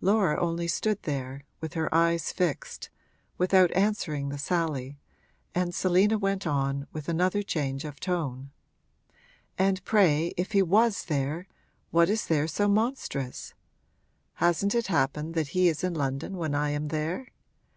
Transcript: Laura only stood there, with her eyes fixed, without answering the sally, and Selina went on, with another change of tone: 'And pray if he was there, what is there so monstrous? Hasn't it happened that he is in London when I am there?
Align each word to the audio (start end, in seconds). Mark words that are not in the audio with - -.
Laura 0.00 0.36
only 0.40 0.66
stood 0.66 1.00
there, 1.04 1.44
with 1.60 1.74
her 1.74 1.94
eyes 1.94 2.32
fixed, 2.32 2.90
without 3.36 3.70
answering 3.76 4.28
the 4.28 4.36
sally, 4.36 4.98
and 5.54 5.72
Selina 5.72 6.18
went 6.18 6.48
on, 6.48 6.88
with 6.92 7.08
another 7.08 7.44
change 7.44 7.84
of 7.84 8.00
tone: 8.00 8.50
'And 9.56 9.84
pray 9.84 10.32
if 10.36 10.50
he 10.50 10.62
was 10.62 11.04
there, 11.04 11.46
what 11.92 12.10
is 12.10 12.26
there 12.26 12.48
so 12.48 12.66
monstrous? 12.66 13.54
Hasn't 14.42 14.74
it 14.74 14.88
happened 14.88 15.34
that 15.34 15.50
he 15.54 15.68
is 15.68 15.84
in 15.84 15.94
London 15.94 16.36
when 16.38 16.56
I 16.56 16.70
am 16.70 16.88
there? 16.88 17.28